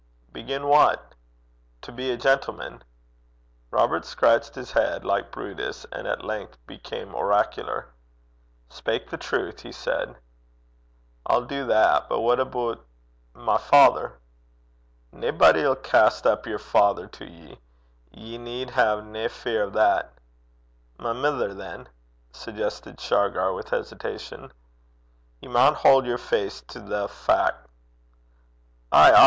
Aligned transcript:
'Begin 0.33 0.65
what?' 0.67 1.13
'To 1.83 1.91
be 1.91 2.09
a 2.09 2.17
gentleman.' 2.17 2.83
Robert 3.69 4.03
scratched 4.03 4.55
his 4.55 4.71
head, 4.71 5.05
like 5.05 5.29
Brutus, 5.29 5.85
and 5.91 6.07
at 6.07 6.23
length 6.25 6.57
became 6.65 7.13
oracular. 7.13 7.85
'Speyk 8.67 9.11
the 9.11 9.17
truth,' 9.17 9.59
he 9.59 9.71
said. 9.71 10.15
'I'll 11.27 11.43
do 11.45 11.67
that. 11.67 12.09
But 12.09 12.21
what 12.21 12.39
aboot 12.39 12.83
my 13.35 13.59
father?' 13.59 14.17
'Naebody 15.13 15.59
'ill 15.61 15.75
cast 15.75 16.25
up 16.25 16.47
yer 16.47 16.57
father 16.57 17.05
to 17.05 17.25
ye. 17.27 17.59
Ye 18.09 18.39
need 18.39 18.71
hae 18.71 19.01
nae 19.01 19.27
fear 19.27 19.65
o' 19.65 19.69
that.' 19.69 20.13
'My 20.97 21.13
mither, 21.13 21.53
than?' 21.53 21.89
suggested 22.31 22.99
Shargar, 22.99 23.53
with 23.53 23.69
hesitation. 23.69 24.51
'Ye 25.41 25.47
maun 25.49 25.75
haud 25.75 26.07
yer 26.07 26.17
face 26.17 26.59
to 26.69 26.79
the 26.79 27.07
fac'.' 27.07 27.67
'Ay, 28.91 29.11
ay. 29.11 29.19